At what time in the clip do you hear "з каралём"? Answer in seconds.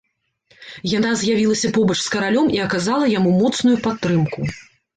2.07-2.47